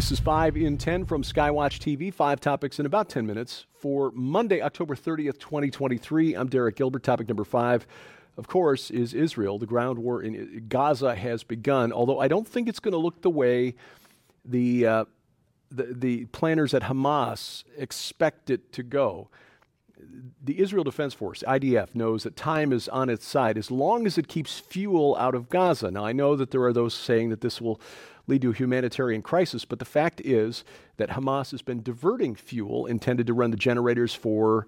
[0.00, 2.10] This is 5 in 10 from Skywatch TV.
[2.10, 6.32] Five topics in about 10 minutes for Monday, October 30th, 2023.
[6.32, 7.02] I'm Derek Gilbert.
[7.02, 7.86] Topic number five,
[8.38, 9.58] of course, is Israel.
[9.58, 13.20] The ground war in Gaza has begun, although I don't think it's going to look
[13.20, 13.74] the way
[14.42, 15.04] the, uh,
[15.70, 19.28] the, the planners at Hamas expect it to go
[20.42, 24.16] the Israel Defense Force, IDF, knows that time is on its side as long as
[24.16, 25.90] it keeps fuel out of Gaza.
[25.90, 27.80] Now, I know that there are those saying that this will
[28.26, 30.64] lead to a humanitarian crisis, but the fact is
[30.96, 34.66] that Hamas has been diverting fuel intended to run the generators for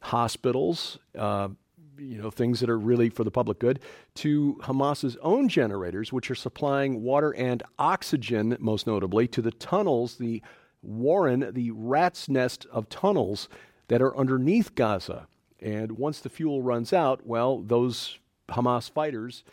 [0.00, 1.48] hospitals, uh,
[1.96, 3.80] you know, things that are really for the public good,
[4.16, 10.16] to Hamas's own generators, which are supplying water and oxygen, most notably, to the tunnels,
[10.16, 10.42] the
[10.82, 13.48] warren, the rat's nest of tunnels
[13.88, 15.26] that are underneath Gaza.
[15.60, 19.44] And once the fuel runs out, well, those Hamas fighters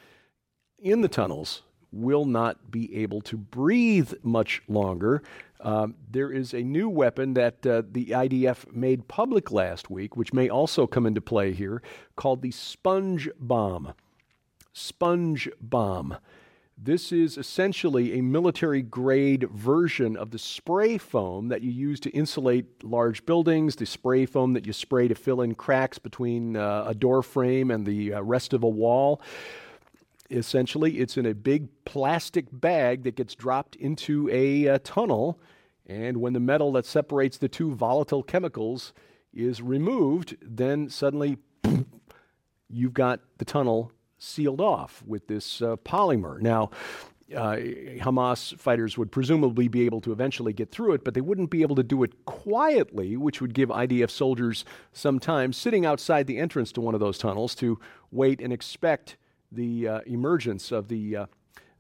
[0.77, 1.61] in the tunnels
[1.92, 5.22] will not be able to breathe much longer.
[5.59, 10.33] Um, there is a new weapon that uh, the IDF made public last week, which
[10.33, 11.81] may also come into play here,
[12.16, 13.94] called the sponge bomb.
[14.73, 16.17] Sponge bomb.
[16.83, 22.09] This is essentially a military grade version of the spray foam that you use to
[22.09, 26.85] insulate large buildings, the spray foam that you spray to fill in cracks between uh,
[26.87, 29.21] a door frame and the uh, rest of a wall.
[30.31, 35.39] Essentially, it's in a big plastic bag that gets dropped into a uh, tunnel,
[35.85, 38.91] and when the metal that separates the two volatile chemicals
[39.35, 41.37] is removed, then suddenly
[42.71, 43.91] you've got the tunnel
[44.22, 46.39] sealed off with this uh, polymer.
[46.39, 46.69] Now,
[47.36, 47.55] uh,
[48.00, 51.61] Hamas fighters would presumably be able to eventually get through it, but they wouldn't be
[51.61, 56.38] able to do it quietly, which would give IDF soldiers some time sitting outside the
[56.38, 57.80] entrance to one of those tunnels to
[58.11, 59.17] wait and expect
[59.52, 61.25] the uh, emergence of the, uh,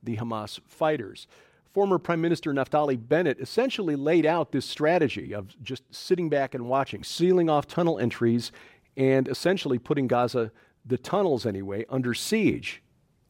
[0.01, 1.27] the Hamas fighters.
[1.73, 6.67] Former Prime Minister Naftali Bennett essentially laid out this strategy of just sitting back and
[6.67, 8.51] watching, sealing off tunnel entries,
[8.97, 10.51] and essentially putting Gaza
[10.85, 12.81] the tunnels anyway, under siege,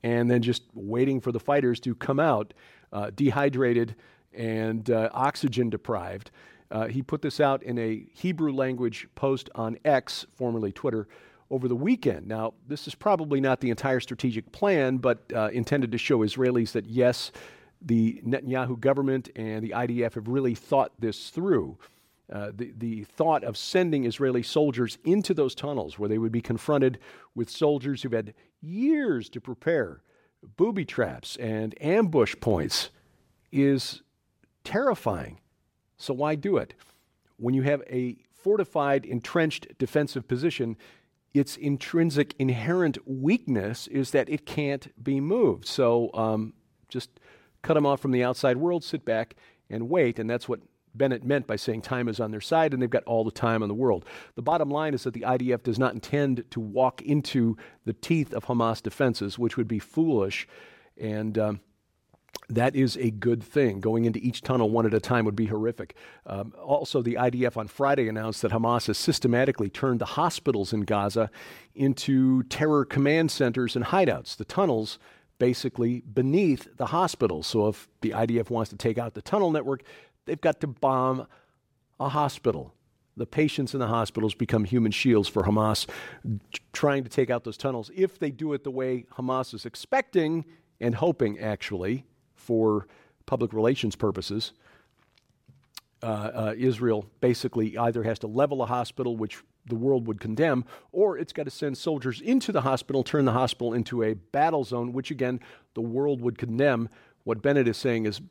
[0.04, 2.54] and then just waiting for the fighters to come out
[2.94, 3.96] uh, dehydrated
[4.34, 6.32] and uh, oxygen deprived.
[6.70, 11.08] Uh, he put this out in a Hebrew language post on X, formerly Twitter,
[11.50, 12.28] over the weekend.
[12.28, 16.72] Now, this is probably not the entire strategic plan, but uh, intended to show Israelis
[16.72, 17.34] that yes,
[17.82, 21.78] the Netanyahu government and the IDF have really thought this through.
[22.32, 26.42] Uh, the, the thought of sending Israeli soldiers into those tunnels where they would be
[26.42, 26.98] confronted
[27.36, 30.02] with soldiers who've had years to prepare
[30.58, 32.90] booby traps and ambush points
[33.52, 34.02] is
[34.64, 35.40] terrifying.
[35.98, 36.74] So, why do it?
[37.38, 40.78] When you have a fortified, entrenched defensive position,
[41.34, 45.68] its intrinsic, inherent weakness is that it can't be moved.
[45.68, 46.54] So, um,
[46.90, 47.20] just
[47.62, 49.36] cut them off from the outside world, sit back
[49.70, 50.18] and wait.
[50.18, 50.62] And that's what
[50.96, 53.64] Bennett meant by saying time is on their side and they've got all the time
[53.64, 54.06] in the world.
[54.36, 58.34] The bottom line is that the IDF does not intend to walk into the teeth
[58.34, 60.48] of Hamas defenses, which would be foolish.
[60.98, 61.38] And.
[61.38, 61.60] Um,
[62.50, 63.80] that is a good thing.
[63.80, 65.96] Going into each tunnel one at a time would be horrific.
[66.26, 70.82] Um, also, the IDF on Friday announced that Hamas has systematically turned the hospitals in
[70.82, 71.30] Gaza
[71.76, 74.36] into terror command centers and hideouts.
[74.36, 75.00] The tunnels
[75.40, 77.48] basically beneath the hospitals.
[77.48, 79.84] So, if the IDF wants to take out the tunnel network,
[80.26, 81.28] They've got to bomb
[82.00, 82.74] a hospital.
[83.18, 85.88] The patients in the hospitals become human shields for Hamas
[86.74, 87.92] trying to take out those tunnels.
[87.96, 90.46] If they do it the way Hamas is expecting
[90.80, 92.88] and hoping, actually, for
[93.26, 94.54] public relations purposes,
[96.02, 100.66] uh, uh, Israel basically either has to level a hospital, which the world would condemn,
[100.92, 104.64] or it's got to send soldiers into the hospital, turn the hospital into a battle
[104.64, 105.40] zone, which again,
[105.76, 106.90] the world would condemn.
[107.24, 108.22] What Bennett is saying is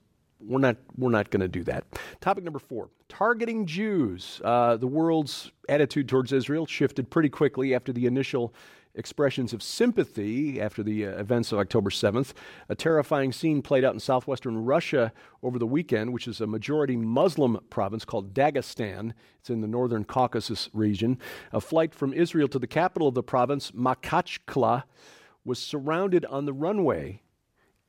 [0.43, 1.85] we're not we're not going to do that.
[2.21, 4.41] Topic number four: targeting Jews.
[4.45, 8.55] Uh, the world's attitude towards Israel shifted pretty quickly after the initial
[8.95, 12.33] expressions of sympathy after the uh, events of October 7th.
[12.69, 15.13] A terrifying scene played out in southwestern Russia
[15.43, 19.13] over the weekend, which is a majority Muslim province called Dagestan.
[19.39, 21.19] It's in the northern Caucasus region.
[21.53, 24.85] A flight from Israel to the capital of the province, Makhachkala,
[25.45, 27.23] was surrounded on the runway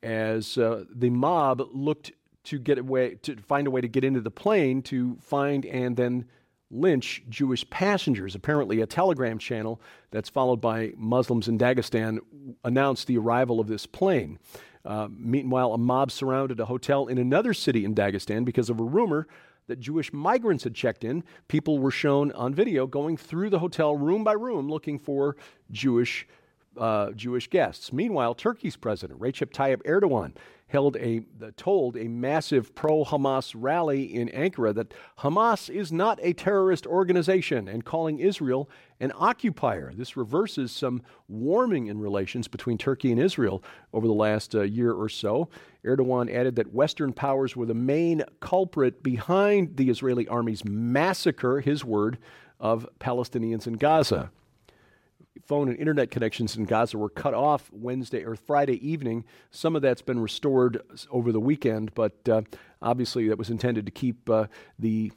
[0.04, 2.12] as uh, the mob looked
[2.44, 5.96] to get away to find a way to get into the plane to find and
[5.96, 6.26] then
[6.72, 8.34] lynch Jewish passengers.
[8.34, 12.20] Apparently, a telegram channel that's followed by Muslims in Dagestan
[12.64, 14.40] announced the arrival of this plane.
[14.84, 18.84] Uh, meanwhile, a mob surrounded a hotel in another city in Dagestan because of a
[18.84, 19.28] rumor
[19.68, 21.24] that Jewish migrants had checked in.
[21.48, 25.36] People were shown on video going through the hotel room by room looking for
[25.70, 26.28] Jewish
[26.78, 27.92] uh, Jewish guests.
[27.92, 30.34] Meanwhile, Turkey's president, Recep Tayyip Erdogan,
[30.72, 31.22] held a
[31.58, 37.84] told a massive pro-Hamas rally in Ankara that Hamas is not a terrorist organization and
[37.84, 38.70] calling Israel
[39.02, 39.92] an occupier.
[39.94, 43.62] This reverses some warming in relations between Turkey and Israel
[43.94, 45.50] over the last uh, year or so.
[45.84, 51.84] Erdogan added that Western powers were the main culprit behind the Israeli army's massacre, his
[51.84, 52.18] word,
[52.60, 54.32] of Palestinians in Gaza
[55.46, 59.24] phone and internet connections in Gaza were cut off Wednesday or Friday evening.
[59.50, 62.42] Some of that's been restored over the weekend, but uh,
[62.82, 64.48] obviously that was intended to keep uh,
[64.78, 65.12] the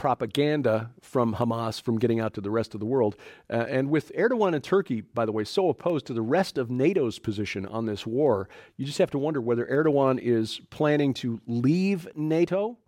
[0.00, 3.16] propaganda from Hamas from getting out to the rest of the world.
[3.50, 6.70] Uh, and with Erdogan and Turkey, by the way, so opposed to the rest of
[6.70, 8.48] NATO's position on this war,
[8.78, 12.78] you just have to wonder whether Erdogan is planning to leave NATO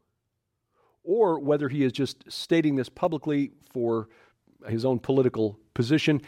[1.04, 4.08] or whether he is just stating this publicly for
[4.66, 6.22] his own political position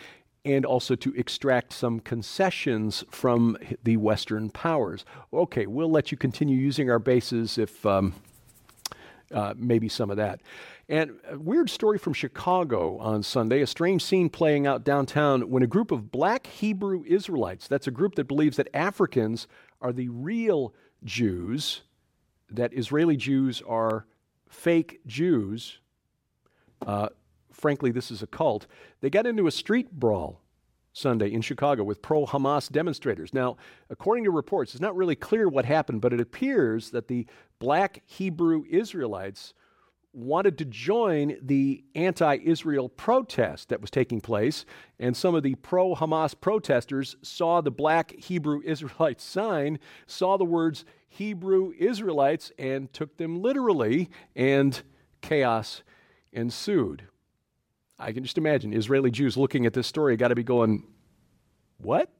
[0.44, 5.05] and also to extract some concessions from the Western powers.
[5.32, 8.14] Okay, we'll let you continue using our bases if um,
[9.32, 10.41] uh, maybe some of that.
[10.88, 15.62] And a weird story from Chicago on Sunday a strange scene playing out downtown when
[15.62, 19.47] a group of black Hebrew Israelites, that's a group that believes that Africans
[19.81, 20.75] are the real
[21.05, 21.82] Jews,
[22.50, 24.06] that Israeli Jews are
[24.49, 25.79] fake Jews.
[26.87, 27.08] Uh,
[27.55, 28.67] frankly, this is a cult.
[29.01, 30.41] They got into a street brawl
[30.93, 33.35] Sunday in Chicago with pro Hamas demonstrators.
[33.35, 33.56] Now,
[33.91, 37.27] according to reports, it's not really clear what happened, but it appears that the
[37.59, 39.55] black Hebrew Israelites
[40.15, 44.65] wanted to join the anti Israel protest that was taking place,
[45.00, 50.45] and some of the pro Hamas protesters saw the black Hebrew Israelite sign, saw the
[50.45, 54.81] words Hebrew Israelites, and took them literally, and
[55.21, 55.83] chaos
[56.33, 57.09] ensued.
[57.99, 60.85] I can just imagine Israeli Jews looking at this story, got to be going,
[61.79, 62.11] what?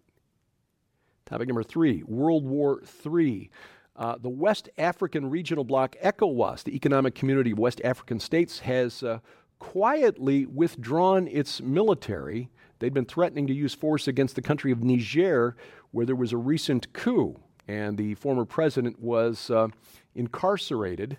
[1.27, 3.51] Topic number three World War III.
[3.97, 9.03] Uh, the West African regional bloc, ECOWAS, the Economic Community of West African States, has
[9.03, 9.21] uh,
[9.61, 12.51] quietly withdrawn its military.
[12.81, 15.57] They'd been threatening to use force against the country of Niger,
[15.93, 17.39] where there was a recent coup,
[17.69, 19.69] and the former president was uh,
[20.15, 21.17] incarcerated.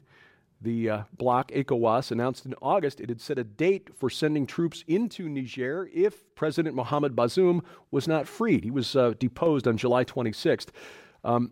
[0.62, 4.84] The uh, bloc, ECOWAS, announced in August it had set a date for sending troops
[4.88, 7.62] into Niger if President Mohamed Bazoum
[7.92, 8.64] was not freed.
[8.64, 10.70] He was uh, deposed on July 26th.
[11.24, 11.52] Um,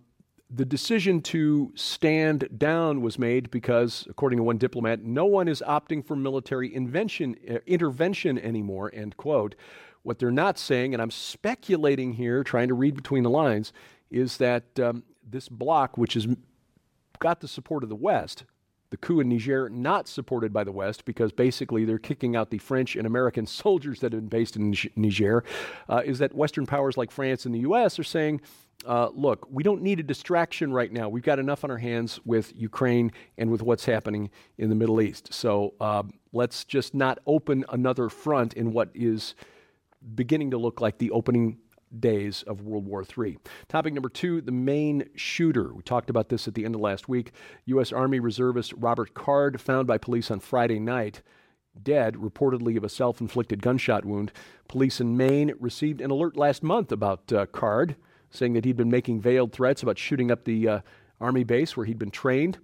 [0.56, 5.64] the decision to stand down was made because, according to one diplomat, no one is
[5.68, 9.56] opting for military invention, uh, intervention anymore, end quote.
[10.04, 13.74] What they're not saying, and I'm speculating here, trying to read between the lines,
[14.12, 16.28] is that um, this bloc, which has
[17.20, 18.44] got the support of the West,
[18.94, 22.60] the coup in Niger not supported by the West because basically they're kicking out the
[22.60, 25.44] French and American soldiers that have been based in Niger,
[25.90, 27.98] uh, is that Western powers like France and the U.S.
[27.98, 28.40] are saying,
[28.86, 31.10] uh, look, we don't need a distraction right now.
[31.10, 34.30] We've got enough on our hands with Ukraine and with what's happening
[34.60, 35.34] in the Middle East.
[35.34, 39.34] So uh, let's just not open another front in what is
[40.14, 41.58] beginning to look like the opening
[42.00, 43.38] days of World War III.
[43.68, 45.74] Topic number two the Maine shooter.
[45.74, 47.32] We talked about this at the end of last week.
[47.66, 47.92] U.S.
[47.92, 51.22] Army Reservist Robert Card, found by police on Friday night.
[51.82, 54.32] Dead, reportedly of a self inflicted gunshot wound.
[54.68, 57.96] Police in Maine received an alert last month about uh, Card,
[58.30, 60.80] saying that he'd been making veiled threats about shooting up the uh,
[61.20, 62.60] Army base where he'd been trained.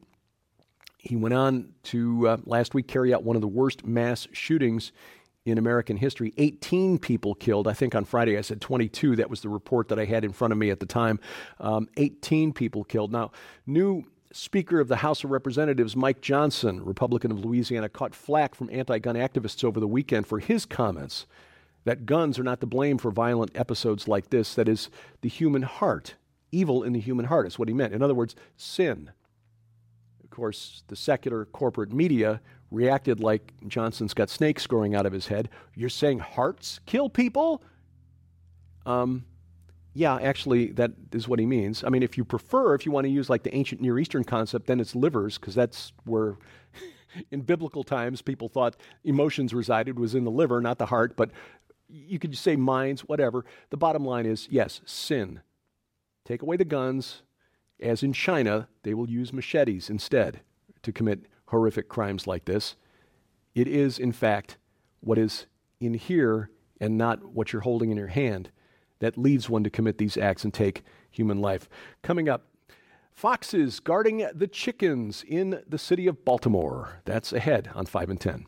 [0.99, 4.91] He went on to uh, last week carry out one of the worst mass shootings
[5.49, 6.33] in American history.
[6.37, 7.67] 18 people killed.
[7.67, 9.15] I think on Friday I said 22.
[9.17, 11.19] That was the report that I had in front of me at the time.
[11.59, 13.11] Um, 18 people killed.
[13.11, 13.31] Now,
[13.65, 18.69] new Speaker of the House of Representatives Mike Johnson, Republican of Louisiana, caught flack from
[18.71, 21.25] anti gun activists over the weekend for his comments
[21.85, 24.53] that guns are not to blame for violent episodes like this.
[24.53, 24.89] That is,
[25.21, 26.15] the human heart.
[26.51, 27.93] Evil in the human heart is what he meant.
[27.93, 29.11] In other words, sin.
[30.23, 32.41] Of course, the secular corporate media
[32.71, 35.49] reacted like Johnson's got snakes growing out of his head.
[35.75, 37.63] You're saying hearts kill people?
[38.85, 39.25] Um,
[39.93, 41.83] yeah, actually, that is what he means.
[41.83, 44.23] I mean, if you prefer, if you want to use like the ancient Near Eastern
[44.23, 46.37] concept, then it's livers, because that's where,
[47.31, 51.15] in biblical times, people thought emotions resided was in the liver, not the heart.
[51.15, 51.31] But
[51.87, 53.45] you could say minds, whatever.
[53.71, 55.41] The bottom line is yes, sin.
[56.23, 57.23] Take away the guns.
[57.81, 60.41] As in China, they will use machetes instead
[60.83, 62.75] to commit horrific crimes like this.
[63.55, 64.57] It is, in fact,
[65.01, 65.45] what is
[65.79, 68.51] in here and not what you're holding in your hand
[68.99, 71.69] that leads one to commit these acts and take human life.
[72.01, 72.47] Coming up,
[73.11, 77.01] foxes guarding the chickens in the city of Baltimore.
[77.05, 78.45] That's ahead on 5 and 10.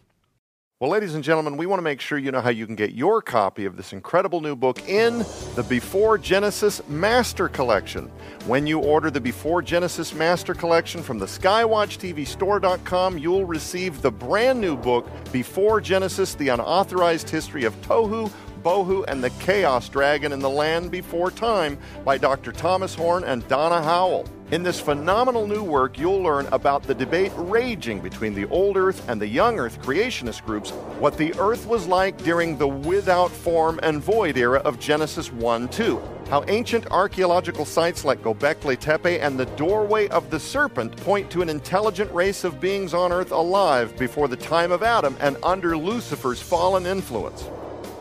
[0.82, 2.94] Well, ladies and gentlemen, we want to make sure you know how you can get
[2.94, 5.20] your copy of this incredible new book in
[5.54, 8.12] the Before Genesis Master Collection.
[8.48, 14.60] When you order the Before Genesis Master Collection from the SkywatchTVStore.com, you'll receive the brand
[14.60, 18.32] new book, Before Genesis The Unauthorized History of Tohu,
[18.64, 22.52] Bohu, and the Chaos Dragon in the Land Before Time by Dr.
[22.52, 24.26] Thomas Horn and Donna Howell.
[24.52, 29.08] In this phenomenal new work, you'll learn about the debate raging between the old Earth
[29.08, 33.80] and the young Earth creationist groups, what the Earth was like during the without form
[33.82, 39.40] and void era of Genesis 1 2, how ancient archaeological sites like Gobekli Tepe and
[39.40, 43.98] the doorway of the serpent point to an intelligent race of beings on Earth alive
[43.98, 47.48] before the time of Adam and under Lucifer's fallen influence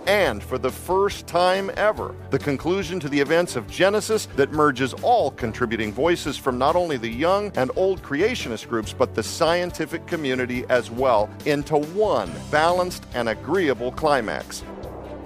[0.06, 4.94] and for the first time ever, the conclusion to the events of Genesis that merges
[5.02, 10.06] all contributing voices from not only the young and old creationist groups, but the scientific
[10.06, 14.62] community as well into one balanced and agreeable climax.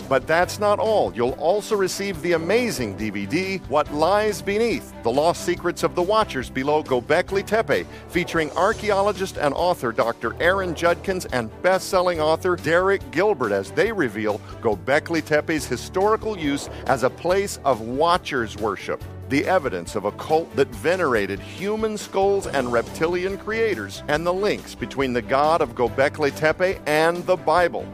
[0.08, 1.14] But that's not all.
[1.14, 6.50] You'll also receive the amazing DVD, What Lies Beneath The Lost Secrets of the Watchers
[6.50, 10.34] Below Gobekli Tepe, featuring archaeologist and author Dr.
[10.40, 16.68] Aaron Judkins and best selling author Derek Gilbert as they reveal Gobekli Tepe's historical use
[16.86, 22.46] as a place of watchers worship the evidence of a cult that venerated human skulls
[22.46, 27.86] and reptilian creators, and the links between the god of Gobekli Tepe and the Bible.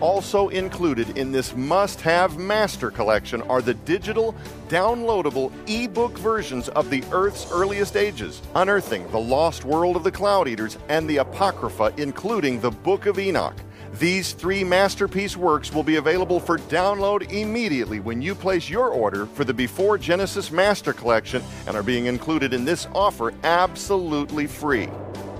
[0.00, 4.34] Also included in this must have master collection are the digital,
[4.68, 10.48] downloadable e-book versions of the Earth's earliest ages, Unearthing the Lost World of the Cloud
[10.48, 13.56] Eaters, and the Apocrypha, including the Book of Enoch.
[14.00, 19.26] These three masterpiece works will be available for download immediately when you place your order
[19.26, 24.88] for the Before Genesis Master Collection and are being included in this offer absolutely free.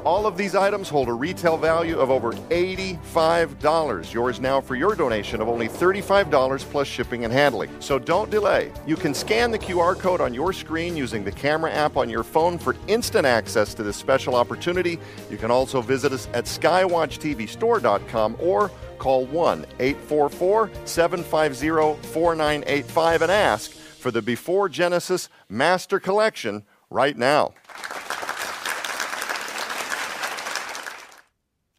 [0.04, 4.12] All of these items hold a retail value of over $85.
[4.12, 7.70] Yours now for your donation of only $35 plus shipping and handling.
[7.80, 8.70] So don't delay.
[8.86, 12.22] You can scan the QR code on your screen using the camera app on your
[12.22, 14.98] phone for instant access to this special opportunity.
[15.30, 23.70] You can also visit us at skywatchtvstore.com or call 1 844 750 4985 and ask
[23.72, 27.54] for the Before Genesis Master Collection right now.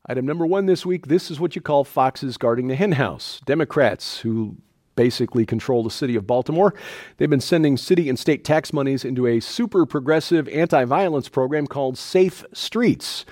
[0.08, 3.42] Item number one this week this is what you call foxes guarding the henhouse.
[3.46, 4.58] Democrats, who
[4.96, 6.74] basically control the city of Baltimore,
[7.18, 11.66] they've been sending city and state tax monies into a super progressive anti violence program
[11.66, 13.26] called Safe Streets.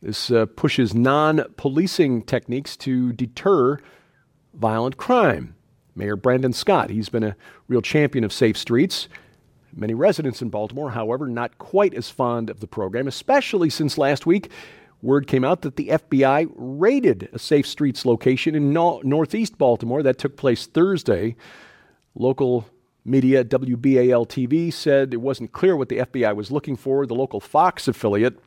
[0.00, 3.78] This uh, pushes non policing techniques to deter
[4.52, 5.56] violent crime.
[5.96, 7.36] Mayor Brandon Scott, he's been a
[7.68, 9.08] real champion of safe streets.
[9.72, 14.26] Many residents in Baltimore, however, not quite as fond of the program, especially since last
[14.26, 14.50] week
[15.04, 20.02] word came out that the FBI raided a Safe Streets location in no- northeast Baltimore.
[20.02, 21.36] That took place Thursday.
[22.14, 22.66] Local
[23.04, 27.06] media, WBAL TV, said it wasn't clear what the FBI was looking for.
[27.06, 28.38] The local Fox affiliate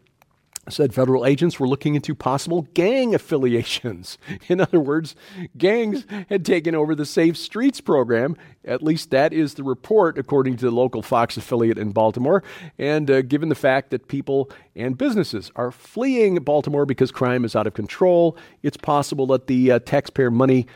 [0.69, 4.17] said federal agents were looking into possible gang affiliations.
[4.47, 5.15] In other words,
[5.57, 8.35] gangs had taken over the Safe Streets program.
[8.65, 12.43] At least that is the report, according to the local Fox affiliate in Baltimore.
[12.77, 17.55] And uh, given the fact that people and businesses are fleeing Baltimore because crime is
[17.55, 20.67] out of control, it's possible that the uh, taxpayer money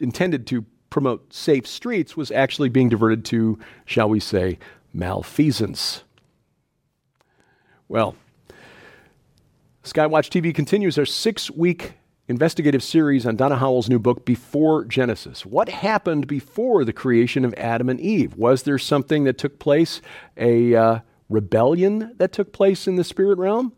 [0.00, 4.58] intended to promote safe streets was actually being diverted to, shall we say,
[4.92, 6.04] malfeasance.
[7.88, 8.16] Well,
[9.86, 11.92] Skywatch TV continues our six week
[12.26, 15.46] investigative series on Donna Howell's new book, Before Genesis.
[15.46, 18.34] What happened before the creation of Adam and Eve?
[18.34, 20.02] Was there something that took place,
[20.36, 23.72] a uh, rebellion that took place in the spirit realm?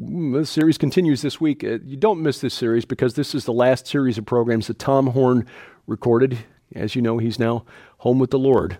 [0.00, 1.64] Mm, the series continues this week.
[1.64, 4.78] Uh, you don't miss this series because this is the last series of programs that
[4.78, 5.48] Tom Horn
[5.88, 6.38] recorded.
[6.76, 7.64] As you know, he's now
[7.98, 8.78] home with the Lord.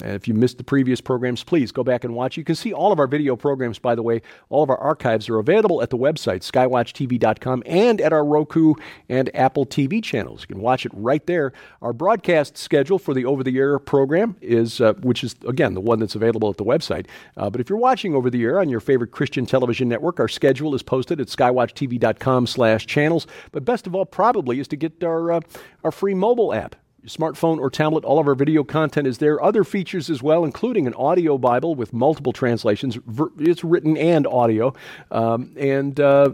[0.00, 2.36] If you missed the previous programs, please go back and watch.
[2.36, 4.22] You can see all of our video programs, by the way.
[4.48, 8.74] All of our archives are available at the website, skywatchtv.com, and at our Roku
[9.08, 10.42] and Apple TV channels.
[10.42, 11.52] You can watch it right there.
[11.80, 15.80] Our broadcast schedule for the over the air program is, uh, which is, again, the
[15.80, 17.06] one that's available at the website.
[17.36, 20.28] Uh, but if you're watching over the air on your favorite Christian television network, our
[20.28, 23.26] schedule is posted at skywatchtv.com slash channels.
[23.50, 25.40] But best of all, probably, is to get our, uh,
[25.82, 29.42] our free mobile app smartphone or tablet, all of our video content is there.
[29.42, 32.98] Other features as well, including an audio Bible with multiple translations.
[33.38, 34.74] It's written and audio,
[35.10, 36.30] um, and uh,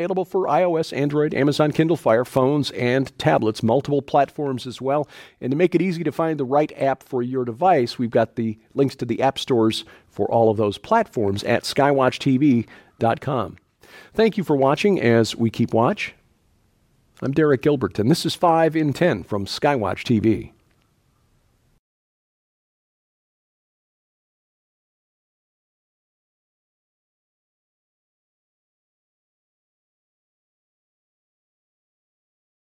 [0.00, 5.08] available for iOS, Android, Amazon Kindle Fire, phones, and tablets, multiple platforms as well.
[5.40, 8.36] And to make it easy to find the right app for your device, we've got
[8.36, 13.56] the links to the app stores for all of those platforms at skywatchtv.com.
[14.14, 16.14] Thank you for watching as we keep watch.
[17.22, 20.52] I'm Derek Gilbert, and this is 5 in 10 from Skywatch TV.